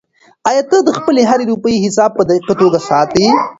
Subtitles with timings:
[0.49, 3.25] آیا ته د خپلې هرې روپۍ حساب په دقیقه توګه ساتې؟